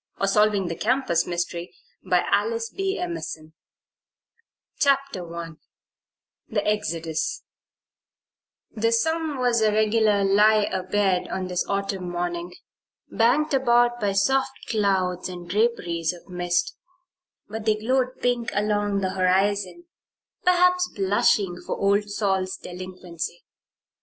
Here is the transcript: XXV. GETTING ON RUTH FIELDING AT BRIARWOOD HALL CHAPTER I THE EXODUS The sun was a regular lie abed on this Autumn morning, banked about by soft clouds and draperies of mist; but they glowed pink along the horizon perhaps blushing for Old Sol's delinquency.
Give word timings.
XXV. 0.19 0.67
GETTING 0.67 0.89
ON 0.89 0.99
RUTH 1.01 1.23
FIELDING 1.51 1.71
AT 2.11 2.23
BRIARWOOD 2.31 3.23
HALL 3.23 3.51
CHAPTER 4.79 5.35
I 5.35 5.49
THE 6.47 6.67
EXODUS 6.73 7.43
The 8.71 8.91
sun 8.91 9.37
was 9.37 9.61
a 9.61 9.71
regular 9.71 10.23
lie 10.23 10.67
abed 10.71 11.27
on 11.27 11.45
this 11.47 11.63
Autumn 11.67 12.09
morning, 12.09 12.51
banked 13.11 13.53
about 13.53 13.99
by 13.99 14.13
soft 14.13 14.65
clouds 14.67 15.29
and 15.29 15.47
draperies 15.47 16.13
of 16.13 16.27
mist; 16.27 16.75
but 17.47 17.65
they 17.65 17.75
glowed 17.75 18.19
pink 18.23 18.49
along 18.55 19.01
the 19.01 19.11
horizon 19.11 19.85
perhaps 20.43 20.89
blushing 20.95 21.57
for 21.63 21.77
Old 21.77 22.09
Sol's 22.09 22.57
delinquency. 22.57 23.43